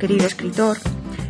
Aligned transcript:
querido 0.00 0.26
escritor. 0.26 0.78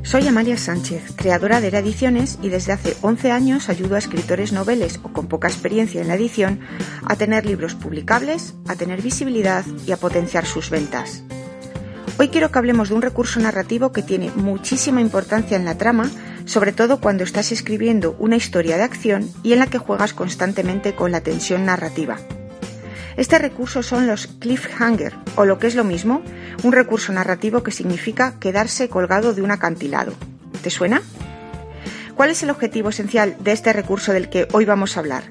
Soy 0.02 0.26
Amalia 0.26 0.56
Sánchez, 0.56 1.12
creadora 1.14 1.60
de 1.60 1.68
Ediciones 1.68 2.38
y 2.40 2.48
desde 2.48 2.72
hace 2.72 2.96
11 3.02 3.32
años 3.32 3.68
ayudo 3.68 3.96
a 3.96 3.98
escritores 3.98 4.52
noveles 4.52 5.00
o 5.02 5.12
con 5.12 5.26
poca 5.26 5.48
experiencia 5.48 6.00
en 6.00 6.08
la 6.08 6.14
edición 6.14 6.60
a 7.04 7.16
tener 7.16 7.44
libros 7.44 7.74
publicables, 7.74 8.54
a 8.66 8.76
tener 8.76 9.02
visibilidad 9.02 9.64
y 9.86 9.92
a 9.92 9.98
potenciar 9.98 10.46
sus 10.46 10.70
ventas. 10.70 11.22
Hoy 12.18 12.28
quiero 12.28 12.50
que 12.50 12.58
hablemos 12.58 12.88
de 12.88 12.94
un 12.94 13.02
recurso 13.02 13.40
narrativo 13.40 13.92
que 13.92 14.02
tiene 14.02 14.30
muchísima 14.36 15.00
importancia 15.00 15.56
en 15.56 15.64
la 15.64 15.76
trama, 15.76 16.10
sobre 16.44 16.72
todo 16.72 17.00
cuando 17.00 17.24
estás 17.24 17.52
escribiendo 17.52 18.16
una 18.18 18.36
historia 18.36 18.76
de 18.76 18.84
acción 18.84 19.28
y 19.42 19.52
en 19.52 19.58
la 19.58 19.66
que 19.66 19.78
juegas 19.78 20.14
constantemente 20.14 20.94
con 20.94 21.12
la 21.12 21.22
tensión 21.22 21.66
narrativa. 21.66 22.18
Este 23.16 23.38
recurso 23.38 23.82
son 23.82 24.06
los 24.06 24.26
cliffhanger, 24.26 25.14
o 25.36 25.44
lo 25.44 25.58
que 25.58 25.66
es 25.66 25.74
lo 25.74 25.84
mismo, 25.84 26.22
un 26.62 26.72
recurso 26.72 27.12
narrativo 27.12 27.62
que 27.62 27.70
significa 27.70 28.38
quedarse 28.38 28.88
colgado 28.88 29.34
de 29.34 29.42
un 29.42 29.50
acantilado. 29.50 30.12
¿Te 30.62 30.70
suena? 30.70 31.02
¿Cuál 32.14 32.30
es 32.30 32.42
el 32.42 32.50
objetivo 32.50 32.90
esencial 32.90 33.36
de 33.40 33.52
este 33.52 33.72
recurso 33.72 34.12
del 34.12 34.28
que 34.28 34.46
hoy 34.52 34.64
vamos 34.66 34.96
a 34.96 35.00
hablar? 35.00 35.24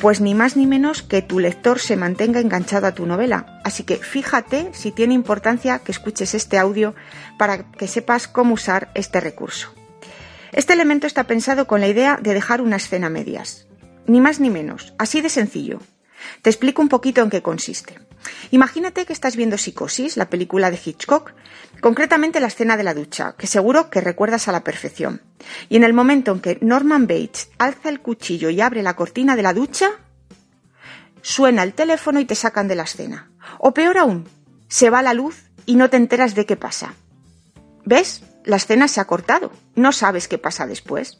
Pues 0.00 0.20
ni 0.20 0.34
más 0.34 0.56
ni 0.56 0.66
menos 0.66 1.02
que 1.02 1.22
tu 1.22 1.38
lector 1.38 1.78
se 1.78 1.96
mantenga 1.96 2.40
enganchado 2.40 2.86
a 2.86 2.92
tu 2.92 3.06
novela. 3.06 3.60
Así 3.64 3.84
que 3.84 3.96
fíjate 3.96 4.68
si 4.74 4.92
tiene 4.92 5.14
importancia 5.14 5.78
que 5.78 5.92
escuches 5.92 6.34
este 6.34 6.58
audio 6.58 6.94
para 7.38 7.70
que 7.72 7.88
sepas 7.88 8.28
cómo 8.28 8.52
usar 8.52 8.90
este 8.94 9.20
recurso. 9.20 9.72
Este 10.52 10.74
elemento 10.74 11.06
está 11.06 11.24
pensado 11.24 11.66
con 11.66 11.80
la 11.80 11.88
idea 11.88 12.18
de 12.20 12.34
dejar 12.34 12.60
una 12.60 12.76
escena 12.76 13.08
medias. 13.08 13.66
Ni 14.06 14.20
más 14.20 14.38
ni 14.38 14.50
menos, 14.50 14.92
así 14.98 15.22
de 15.22 15.30
sencillo. 15.30 15.80
Te 16.42 16.50
explico 16.50 16.82
un 16.82 16.88
poquito 16.88 17.22
en 17.22 17.30
qué 17.30 17.42
consiste. 17.42 17.98
Imagínate 18.50 19.06
que 19.06 19.12
estás 19.12 19.36
viendo 19.36 19.58
Psicosis, 19.58 20.16
la 20.16 20.28
película 20.28 20.70
de 20.70 20.80
Hitchcock, 20.82 21.32
concretamente 21.80 22.40
la 22.40 22.48
escena 22.48 22.76
de 22.76 22.82
la 22.82 22.94
ducha, 22.94 23.34
que 23.38 23.46
seguro 23.46 23.90
que 23.90 24.00
recuerdas 24.00 24.48
a 24.48 24.52
la 24.52 24.64
perfección. 24.64 25.22
Y 25.68 25.76
en 25.76 25.84
el 25.84 25.92
momento 25.92 26.32
en 26.32 26.40
que 26.40 26.58
Norman 26.60 27.06
Bates 27.06 27.50
alza 27.58 27.88
el 27.88 28.00
cuchillo 28.00 28.50
y 28.50 28.60
abre 28.60 28.82
la 28.82 28.96
cortina 28.96 29.36
de 29.36 29.42
la 29.42 29.54
ducha, 29.54 29.90
suena 31.22 31.62
el 31.62 31.74
teléfono 31.74 32.20
y 32.20 32.24
te 32.24 32.34
sacan 32.34 32.68
de 32.68 32.76
la 32.76 32.84
escena. 32.84 33.30
O 33.58 33.72
peor 33.72 33.98
aún, 33.98 34.28
se 34.68 34.90
va 34.90 35.02
la 35.02 35.14
luz 35.14 35.44
y 35.66 35.76
no 35.76 35.90
te 35.90 35.96
enteras 35.96 36.34
de 36.34 36.46
qué 36.46 36.56
pasa. 36.56 36.94
¿Ves? 37.84 38.22
La 38.44 38.56
escena 38.56 38.88
se 38.88 39.00
ha 39.00 39.06
cortado. 39.06 39.52
No 39.74 39.92
sabes 39.92 40.28
qué 40.28 40.38
pasa 40.38 40.66
después. 40.66 41.18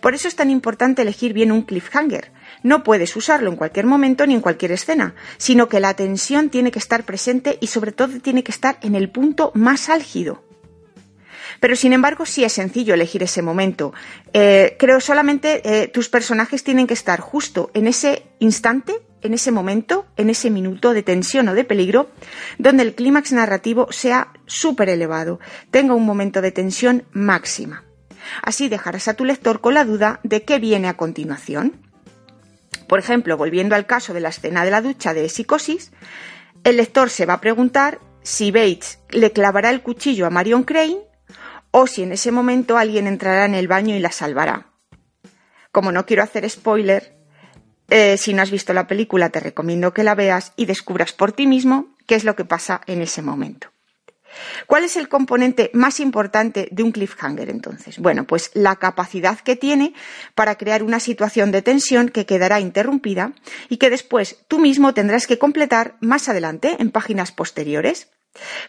Por 0.00 0.14
eso 0.14 0.28
es 0.28 0.36
tan 0.36 0.50
importante 0.50 1.02
elegir 1.02 1.32
bien 1.32 1.52
un 1.52 1.62
cliffhanger. 1.62 2.32
No 2.62 2.82
puedes 2.82 3.14
usarlo 3.16 3.50
en 3.50 3.56
cualquier 3.56 3.86
momento 3.86 4.26
ni 4.26 4.34
en 4.34 4.40
cualquier 4.40 4.72
escena, 4.72 5.14
sino 5.38 5.68
que 5.68 5.80
la 5.80 5.94
tensión 5.94 6.50
tiene 6.50 6.70
que 6.70 6.78
estar 6.78 7.04
presente 7.04 7.58
y 7.60 7.68
sobre 7.68 7.92
todo 7.92 8.20
tiene 8.20 8.42
que 8.44 8.52
estar 8.52 8.78
en 8.82 8.94
el 8.94 9.10
punto 9.10 9.52
más 9.54 9.88
álgido. 9.88 10.42
Pero 11.60 11.76
sin 11.76 11.92
embargo 11.92 12.26
sí 12.26 12.42
es 12.42 12.54
sencillo 12.54 12.94
elegir 12.94 13.22
ese 13.22 13.42
momento. 13.42 13.92
Eh, 14.32 14.76
creo 14.78 15.00
solamente 15.00 15.60
eh, 15.64 15.88
tus 15.88 16.08
personajes 16.08 16.64
tienen 16.64 16.86
que 16.86 16.94
estar 16.94 17.20
justo 17.20 17.70
en 17.74 17.86
ese 17.86 18.24
instante, 18.38 18.94
en 19.22 19.34
ese 19.34 19.52
momento, 19.52 20.06
en 20.16 20.30
ese 20.30 20.50
minuto 20.50 20.94
de 20.94 21.02
tensión 21.02 21.48
o 21.48 21.54
de 21.54 21.64
peligro, 21.64 22.10
donde 22.58 22.82
el 22.82 22.94
clímax 22.94 23.32
narrativo 23.32 23.88
sea 23.90 24.32
súper 24.46 24.88
elevado, 24.88 25.38
tenga 25.70 25.94
un 25.94 26.06
momento 26.06 26.40
de 26.40 26.52
tensión 26.52 27.04
máxima. 27.12 27.84
Así 28.42 28.68
dejarás 28.68 29.08
a 29.08 29.14
tu 29.14 29.24
lector 29.24 29.60
con 29.60 29.74
la 29.74 29.84
duda 29.84 30.20
de 30.22 30.42
qué 30.42 30.58
viene 30.58 30.88
a 30.88 30.96
continuación. 30.96 31.80
Por 32.88 32.98
ejemplo, 32.98 33.36
volviendo 33.36 33.74
al 33.74 33.86
caso 33.86 34.12
de 34.14 34.20
la 34.20 34.30
escena 34.30 34.64
de 34.64 34.70
la 34.70 34.82
ducha 34.82 35.14
de 35.14 35.28
psicosis, 35.28 35.92
el 36.64 36.76
lector 36.76 37.10
se 37.10 37.26
va 37.26 37.34
a 37.34 37.40
preguntar 37.40 38.00
si 38.22 38.50
Bates 38.50 38.98
le 39.10 39.32
clavará 39.32 39.70
el 39.70 39.82
cuchillo 39.82 40.26
a 40.26 40.30
Marion 40.30 40.64
Crane 40.64 40.98
o 41.70 41.86
si 41.86 42.02
en 42.02 42.12
ese 42.12 42.32
momento 42.32 42.76
alguien 42.76 43.06
entrará 43.06 43.44
en 43.44 43.54
el 43.54 43.68
baño 43.68 43.94
y 43.94 44.00
la 44.00 44.12
salvará. 44.12 44.66
Como 45.72 45.92
no 45.92 46.04
quiero 46.04 46.22
hacer 46.22 46.48
spoiler, 46.50 47.16
eh, 47.88 48.16
si 48.16 48.34
no 48.34 48.42
has 48.42 48.50
visto 48.50 48.72
la 48.72 48.86
película 48.86 49.30
te 49.30 49.40
recomiendo 49.40 49.94
que 49.94 50.04
la 50.04 50.14
veas 50.14 50.52
y 50.56 50.66
descubras 50.66 51.12
por 51.12 51.32
ti 51.32 51.46
mismo 51.46 51.96
qué 52.06 52.14
es 52.16 52.24
lo 52.24 52.36
que 52.36 52.44
pasa 52.44 52.80
en 52.86 53.02
ese 53.02 53.22
momento. 53.22 53.68
¿Cuál 54.66 54.84
es 54.84 54.96
el 54.96 55.08
componente 55.08 55.70
más 55.74 56.00
importante 56.00 56.68
de 56.70 56.82
un 56.82 56.92
cliffhanger 56.92 57.50
entonces? 57.50 57.98
Bueno, 57.98 58.24
pues 58.24 58.50
la 58.54 58.76
capacidad 58.76 59.38
que 59.40 59.56
tiene 59.56 59.94
para 60.34 60.56
crear 60.56 60.82
una 60.82 61.00
situación 61.00 61.50
de 61.52 61.62
tensión 61.62 62.08
que 62.08 62.26
quedará 62.26 62.60
interrumpida 62.60 63.32
y 63.68 63.78
que 63.78 63.90
después 63.90 64.38
tú 64.48 64.58
mismo 64.58 64.94
tendrás 64.94 65.26
que 65.26 65.38
completar 65.38 65.96
más 66.00 66.28
adelante 66.28 66.76
en 66.78 66.90
páginas 66.90 67.32
posteriores. 67.32 68.08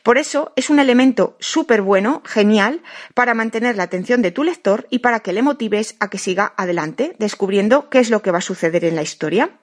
Por 0.04 0.18
eso 0.18 0.54
es 0.56 0.70
un 0.70 0.80
elemento 0.80 1.38
súper 1.40 1.82
bueno, 1.84 2.24
genial, 2.26 2.82
para 3.14 3.36
mantener 3.36 3.76
la 3.76 3.84
atención 3.84 4.22
de 4.24 4.32
tu 4.32 4.44
lector 4.44 4.88
y 4.90 5.00
para 5.00 5.20
que 5.20 5.34
le 5.34 5.44
motives 5.44 5.96
a 6.00 6.10
que 6.10 6.18
siga 6.18 6.54
adelante, 6.58 7.16
descubriendo 7.20 7.90
qué 7.90 8.00
es 8.00 8.10
lo 8.10 8.24
que 8.24 8.32
va 8.32 8.40
a 8.40 8.42
suceder 8.42 8.86
en 8.86 8.96
la 8.96 9.04
historia. 9.04 9.61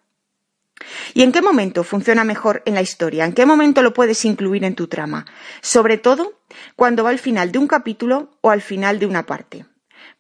¿Y 1.15 1.22
en 1.22 1.33
qué 1.33 1.43
momento 1.43 1.84
funciona 1.84 2.25
mejor 2.25 2.62
en 2.65 2.75
la 2.75 2.83
historia? 2.83 3.25
¿En 3.25 3.33
qué 3.33 3.47
momento 3.47 3.83
lo 3.83 3.94
puedes 3.94 4.25
incluir 4.25 4.65
en 4.65 4.75
tu 4.75 4.87
trama? 4.87 5.27
Sobre 5.61 5.99
todo 5.99 6.41
cuando 6.77 7.05
va 7.05 7.11
al 7.11 7.19
final 7.19 7.53
de 7.53 7.59
un 7.59 7.66
capítulo 7.66 8.31
o 8.41 8.50
al 8.50 8.62
final 8.62 8.99
de 8.99 9.06
una 9.06 9.27
parte. 9.27 9.66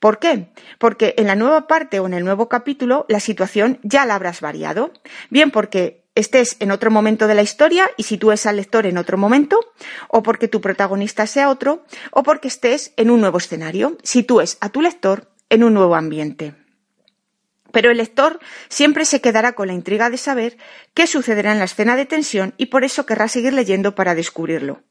¿Por 0.00 0.18
qué? 0.18 0.52
Porque 0.78 1.14
en 1.16 1.26
la 1.26 1.34
nueva 1.34 1.66
parte 1.66 1.98
o 1.98 2.06
en 2.06 2.14
el 2.14 2.24
nuevo 2.24 2.48
capítulo 2.48 3.04
la 3.08 3.20
situación 3.20 3.80
ya 3.82 4.06
la 4.06 4.14
habrás 4.14 4.40
variado. 4.40 4.92
Bien 5.30 5.50
porque 5.50 6.04
estés 6.14 6.56
en 6.60 6.70
otro 6.70 6.90
momento 6.90 7.26
de 7.26 7.34
la 7.34 7.42
historia 7.42 7.90
y 7.96 8.04
sitúes 8.04 8.46
al 8.46 8.56
lector 8.56 8.86
en 8.86 8.98
otro 8.98 9.16
momento, 9.18 9.58
o 10.08 10.22
porque 10.22 10.48
tu 10.48 10.60
protagonista 10.60 11.26
sea 11.26 11.48
otro, 11.48 11.84
o 12.10 12.22
porque 12.22 12.48
estés 12.48 12.92
en 12.96 13.10
un 13.10 13.20
nuevo 13.20 13.38
escenario, 13.38 13.96
sitúes 14.02 14.58
a 14.60 14.68
tu 14.68 14.82
lector 14.82 15.30
en 15.48 15.62
un 15.62 15.74
nuevo 15.74 15.94
ambiente. 15.94 16.54
Pero 17.72 17.90
el 17.90 17.98
lector 17.98 18.40
siempre 18.68 19.04
se 19.04 19.20
quedará 19.20 19.52
con 19.52 19.68
la 19.68 19.74
intriga 19.74 20.10
de 20.10 20.16
saber 20.16 20.56
qué 20.94 21.06
sucederá 21.06 21.52
en 21.52 21.58
la 21.58 21.66
escena 21.66 21.96
de 21.96 22.06
tensión 22.06 22.54
y 22.56 22.66
por 22.66 22.84
eso 22.84 23.06
querrá 23.06 23.28
seguir 23.28 23.52
leyendo 23.52 23.94
para 23.94 24.14
descubrirlo. 24.14 24.82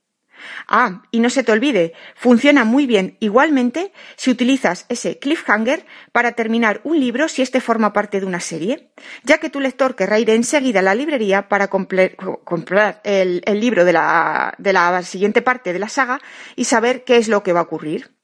Ah, 0.67 1.03
y 1.11 1.19
no 1.19 1.29
se 1.29 1.43
te 1.43 1.51
olvide, 1.51 1.93
funciona 2.15 2.63
muy 2.63 2.85
bien 2.85 3.17
igualmente 3.19 3.91
si 4.15 4.31
utilizas 4.31 4.85
ese 4.89 5.19
cliffhanger 5.19 5.85
para 6.11 6.33
terminar 6.33 6.81
un 6.83 6.99
libro 6.99 7.27
si 7.27 7.41
este 7.41 7.61
forma 7.61 7.93
parte 7.93 8.19
de 8.19 8.25
una 8.25 8.39
serie, 8.39 8.91
ya 9.23 9.39
que 9.39 9.49
tu 9.49 9.59
lector 9.59 9.95
querrá 9.95 10.19
ir 10.19 10.29
enseguida 10.29 10.79
a 10.79 10.83
la 10.83 10.95
librería 10.95 11.49
para 11.49 11.69
comprar 11.69 13.01
el, 13.03 13.41
libro 13.59 13.85
de 13.85 13.93
la 13.93 15.01
siguiente 15.03 15.41
parte 15.41 15.73
de 15.73 15.79
la 15.79 15.89
saga 15.89 16.19
y 16.55 16.65
saber 16.65 17.03
qué 17.03 17.17
es 17.17 17.27
lo 17.27 17.43
que 17.43 17.53
va 17.53 17.61
a 17.61 17.63
ocurrir. 17.63 18.15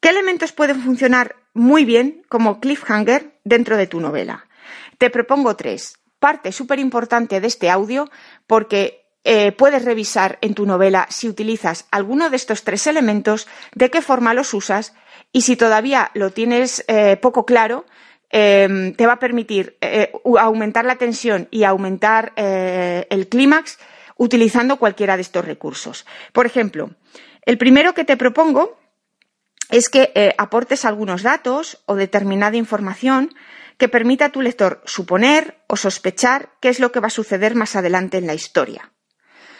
¿Qué 0.00 0.10
elementos 0.10 0.52
pueden 0.52 0.82
funcionar 0.82 1.36
muy 1.56 1.84
bien 1.84 2.22
como 2.28 2.60
cliffhanger 2.60 3.38
dentro 3.44 3.76
de 3.76 3.86
tu 3.86 4.00
novela? 4.00 4.46
Te 4.98 5.10
propongo 5.10 5.56
tres. 5.56 5.98
Parte 6.18 6.52
súper 6.52 6.78
importante 6.78 7.40
de 7.40 7.46
este 7.46 7.70
audio 7.70 8.08
porque 8.46 9.06
eh, 9.24 9.50
puedes 9.50 9.84
revisar 9.84 10.38
en 10.40 10.54
tu 10.54 10.66
novela 10.66 11.06
si 11.10 11.28
utilizas 11.28 11.88
alguno 11.90 12.30
de 12.30 12.36
estos 12.36 12.62
tres 12.62 12.86
elementos, 12.86 13.48
de 13.74 13.90
qué 13.90 14.00
forma 14.00 14.34
los 14.34 14.54
usas 14.54 14.94
y 15.32 15.42
si 15.42 15.56
todavía 15.56 16.12
lo 16.14 16.30
tienes 16.30 16.84
eh, 16.86 17.16
poco 17.16 17.44
claro, 17.44 17.86
em, 18.30 18.94
te 18.94 19.06
va 19.06 19.14
a 19.14 19.18
permitir 19.18 19.76
eh, 19.80 20.12
aumentar 20.38 20.84
la 20.84 20.94
tensión 20.94 21.48
y 21.50 21.64
aumentar 21.64 22.32
el 22.36 23.28
clímax 23.28 23.78
utilizando 24.16 24.76
cualquiera 24.76 25.16
de 25.16 25.22
estos 25.22 25.44
recursos. 25.44 26.06
Por 26.32 26.46
ejemplo, 26.46 26.90
el 27.42 27.58
primero 27.58 27.94
que 27.94 28.04
te 28.04 28.16
propongo 28.16 28.78
es 29.70 29.88
que 29.88 30.12
eh, 30.14 30.34
aportes 30.38 30.84
algunos 30.84 31.22
datos 31.22 31.82
o 31.86 31.94
determinada 31.94 32.56
información 32.56 33.34
que 33.78 33.88
permita 33.88 34.26
a 34.26 34.32
tu 34.32 34.40
lector 34.40 34.82
suponer 34.86 35.62
o 35.66 35.76
sospechar 35.76 36.50
qué 36.60 36.68
es 36.68 36.80
lo 36.80 36.92
que 36.92 37.00
va 37.00 37.08
a 37.08 37.10
suceder 37.10 37.54
más 37.54 37.76
adelante 37.76 38.18
en 38.18 38.26
la 38.26 38.34
historia. 38.34 38.92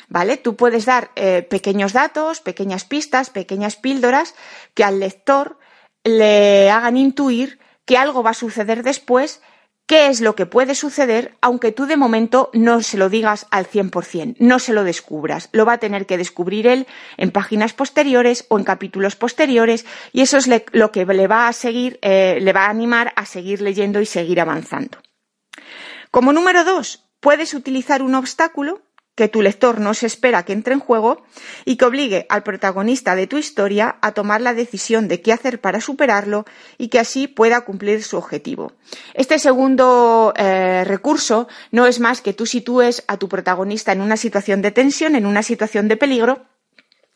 ¿Vale? 0.09 0.37
Tú 0.37 0.55
puedes 0.55 0.87
dar 0.87 1.11
eh, 1.17 1.43
pequeños 1.43 1.93
datos, 1.93 2.41
pequeñas 2.41 2.85
pistas, 2.85 3.31
pequeñas 3.31 3.77
píldoras 3.77 4.35
que 4.75 4.85
al 4.85 5.01
lector 5.01 5.59
le 6.05 6.71
hagan 6.71 6.97
intuir 6.97 7.59
que 7.85 7.97
algo 7.97 8.23
va 8.23 8.31
a 8.31 8.35
suceder 8.35 8.85
después 8.85 9.43
qué 9.87 10.09
es 10.09 10.21
lo 10.21 10.35
que 10.35 10.47
puede 10.47 10.75
suceder, 10.75 11.37
aunque 11.41 11.73
tú 11.73 11.87
de 11.87 11.97
momento 11.97 12.51
no 12.53 12.83
se 12.83 12.99
lo 12.99 13.09
digas 13.09 13.47
al 13.51 13.67
100%, 13.67 14.37
no 14.41 14.59
se 14.59 14.73
lo 14.73 14.85
descubras. 14.85 15.49
Lo 15.53 15.65
va 15.65 15.75
a 15.75 15.79
tener 15.79 16.07
que 16.07 16.19
descubrir 16.19 16.67
él 16.67 16.87
en 17.17 17.31
páginas 17.31 17.73
posteriores 17.73 18.47
o 18.49 18.59
en 18.59 18.65
capítulos 18.65 19.17
posteriores 19.17 19.87
y 20.13 20.23
eso 20.23 20.37
es 20.37 20.49
lo 20.73 20.93
que 20.93 21.07
le 21.07 21.27
va 21.29 21.49
a 21.49 21.53
seguir, 21.53 21.99
eh, 22.03 22.39
le 22.41 22.53
va 22.53 22.67
a 22.67 22.71
animar 22.71 23.13
a 23.17 23.25
seguir 23.27 23.61
leyendo 23.63 24.01
y 24.01 24.07
seguir 24.07 24.41
avanzando. 24.41 24.99
Como 26.11 26.33
número 26.33 26.65
dos, 26.65 27.05
puedes 27.21 27.55
utilizar 27.55 28.03
un 28.03 28.15
obstáculo 28.15 28.86
que 29.17 29.29
tu 29.29 29.43
lector 29.43 29.81
no 29.81 29.95
se 29.95 30.07
espera 30.07 30.45
que 30.45 30.53
entre 30.53 30.75
en 30.75 30.81
juego 30.81 31.25
y 31.65 31.77
que 31.77 31.87
obligue 31.87 32.27
al 32.29 32.43
protagonista 32.43 33.17
de 33.17 33.27
tu 33.27 33.39
historia 33.39 33.97
a 34.03 34.13
tomar 34.13 34.43
la 34.43 34.55
decisión 34.55 35.09
de 35.09 35.23
qué 35.23 35.33
hacer 35.33 35.61
para 35.61 35.81
superarlo 35.81 36.45
y 36.79 36.89
que 36.89 37.01
así 37.01 37.27
pueda 37.27 37.63
cumplir 37.63 38.05
su 38.05 38.19
objetivo. 38.19 38.75
Este 39.15 39.39
segundo 39.39 40.35
eh, 40.37 40.85
recurso 40.85 41.49
no 41.73 41.87
es 41.87 41.99
más 41.99 42.21
que 42.21 42.35
tú 42.35 42.45
sitúes 42.45 43.03
a 43.09 43.17
tu 43.17 43.29
protagonista 43.29 43.91
en 43.91 44.03
una 44.03 44.19
situación 44.19 44.61
de 44.61 44.71
tensión, 44.71 45.17
en 45.17 45.25
una 45.25 45.43
situación 45.43 45.89
de 45.89 45.97
peligro, 45.97 46.45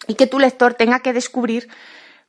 y 0.07 0.15
que 0.15 0.27
tu 0.27 0.39
lector 0.39 0.73
tenga 0.73 1.01
que 1.01 1.13
descubrir 1.13 1.69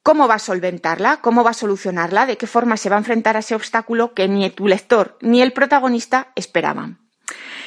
cómo 0.03 0.27
va 0.27 0.35
a 0.35 0.39
solventarla, 0.39 1.21
cómo 1.21 1.45
va 1.45 1.51
a 1.51 1.53
solucionarla, 1.53 2.25
de 2.25 2.37
qué 2.37 2.45
forma 2.45 2.75
se 2.75 2.89
va 2.89 2.97
a 2.97 2.99
enfrentar 2.99 3.37
a 3.37 3.39
ese 3.39 3.55
obstáculo 3.55 4.13
que 4.13 4.27
ni 4.27 4.49
tu 4.49 4.67
lector 4.67 5.17
ni 5.21 5.41
el 5.41 5.53
protagonista 5.53 6.33
esperaban. 6.35 6.99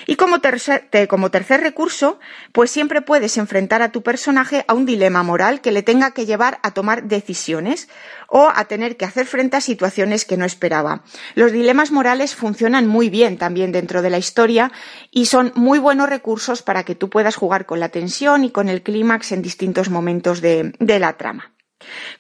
Y 0.07 0.17
como 0.17 0.41
tercer, 0.41 1.61
recurso, 1.61 2.19
pues 2.53 2.71
siempre 2.71 3.03
puedes 3.03 3.37
enfrentar 3.37 3.83
a 3.83 3.93
tu 3.93 4.03
personaje 4.03 4.65
a 4.69 4.75
un 4.75 4.87
dilema 4.87 5.23
moral 5.23 5.61
que 5.61 5.73
le 5.73 5.83
tenga 5.83 6.13
que 6.13 6.27
llevar 6.27 6.59
a 6.63 6.73
tomar 6.73 7.05
decisiones 7.05 7.89
o 8.29 8.51
a 8.55 8.65
tener 8.67 8.97
que 8.97 9.05
hacer 9.05 9.27
frente 9.27 9.57
a 9.57 9.61
situaciones 9.61 10.25
que 10.25 10.37
no 10.37 10.45
esperaba. 10.45 11.05
Los 11.35 11.53
dilemas 11.53 11.91
morales 11.91 12.35
funcionan 12.35 12.87
muy 12.87 13.11
bien 13.11 13.39
también 13.39 13.73
dentro 13.73 14.03
de 14.03 14.11
la 14.11 14.19
historia 14.19 14.73
y 15.11 15.27
son 15.27 15.53
muy 15.55 15.79
buenos 15.79 16.09
recursos 16.09 16.63
para 16.63 16.85
que 16.85 16.95
tú 16.95 17.11
puedas 17.11 17.37
jugar 17.37 17.67
con 17.67 17.81
la 17.81 17.89
tensión 17.89 18.45
y 18.45 18.51
con 18.51 18.69
el 18.69 18.83
clímax 18.83 19.33
en 19.33 19.43
distintos 19.43 19.91
momentos 19.91 20.41
de 20.41 20.73
la 20.79 21.17
trama. 21.17 21.53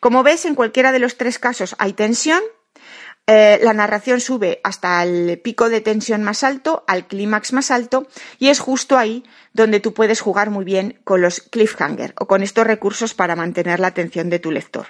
Como 0.00 0.22
ves, 0.22 0.44
en 0.44 0.54
cualquiera 0.54 0.92
de 0.92 0.98
los 0.98 1.16
tres 1.16 1.38
casos 1.38 1.74
hay 1.78 1.92
tensión, 1.92 2.40
eh, 3.26 3.58
la 3.62 3.72
narración 3.72 4.20
sube 4.20 4.60
hasta 4.64 5.02
el 5.02 5.40
pico 5.40 5.70
de 5.70 5.80
tensión 5.80 6.22
más 6.22 6.44
alto, 6.44 6.84
al 6.86 7.06
clímax 7.06 7.54
más 7.54 7.70
alto, 7.70 8.06
y 8.38 8.48
es 8.48 8.60
justo 8.60 8.98
ahí 8.98 9.24
donde 9.54 9.80
tú 9.80 9.94
puedes 9.94 10.20
jugar 10.20 10.50
muy 10.50 10.64
bien 10.64 11.00
con 11.04 11.22
los 11.22 11.40
cliffhanger 11.40 12.14
o 12.18 12.26
con 12.26 12.42
estos 12.42 12.66
recursos 12.66 13.14
para 13.14 13.34
mantener 13.34 13.80
la 13.80 13.86
atención 13.88 14.28
de 14.28 14.40
tu 14.40 14.50
lector. 14.50 14.88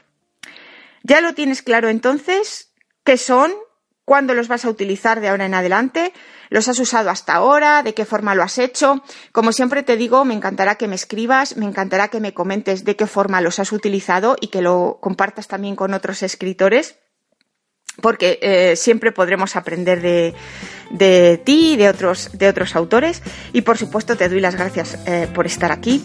¿Ya 1.05 1.21
lo 1.21 1.35
tienes 1.35 1.63
claro 1.63 1.89
entonces? 1.89 2.73
¿Qué 3.05 3.19
son? 3.19 3.53
¿Cuándo 4.05 4.35
los 4.35 4.49
vas 4.49 4.65
a 4.65 4.69
utilizar 4.69 5.21
de 5.21 5.29
ahora 5.29 5.47
en 5.47 5.55
adelante? 5.55 6.13
¿Los 6.51 6.69
has 6.69 6.79
usado 6.79 7.11
hasta 7.11 7.35
ahora? 7.35 7.83
¿De 7.83 7.95
qué 7.95 8.05
forma 8.05 8.35
lo 8.35 8.43
has 8.43 8.59
hecho? 8.59 9.03
Como 9.31 9.53
siempre 9.53 9.83
te 9.83 9.97
digo, 9.97 10.25
me 10.25 10.35
encantará 10.35 10.75
que 10.75 10.89
me 10.89 10.95
escribas, 10.97 11.57
me 11.57 11.67
encantará 11.67 12.09
que 12.09 12.21
me 12.21 12.35
comentes 12.35 12.85
de 12.85 12.97
qué 12.97 13.07
forma 13.07 13.41
los 13.41 13.61
has 13.61 13.73
utilizado 13.73 14.37
y 14.41 14.49
que 14.49 14.61
lo 14.61 14.99
compartas 15.01 15.47
también 15.47 15.77
con 15.77 15.95
otros 15.95 16.23
escritores 16.23 16.97
porque 18.00 18.38
eh, 18.43 18.76
siempre 18.76 19.12
podremos 19.12 19.56
aprender 19.56 20.00
de, 20.00 20.35
de 20.91 21.41
ti 21.43 21.73
y 21.73 21.76
de 21.76 21.88
otros, 21.88 22.31
de 22.32 22.49
otros 22.49 22.76
autores. 22.76 23.23
Y 23.52 23.62
por 23.62 23.79
supuesto 23.79 24.17
te 24.17 24.29
doy 24.29 24.41
las 24.41 24.56
gracias 24.56 24.99
eh, 25.06 25.29
por 25.32 25.46
estar 25.46 25.73
aquí. 25.73 26.05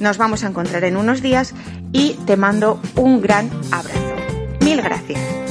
Nos 0.00 0.18
vamos 0.18 0.44
a 0.44 0.48
encontrar 0.48 0.84
en 0.84 0.96
unos 0.96 1.22
días 1.22 1.54
y 1.92 2.14
te 2.26 2.36
mando 2.36 2.80
un 2.94 3.20
gran 3.20 3.50
abrazo. 3.72 4.16
Mil 4.60 4.80
gracias. 4.80 5.47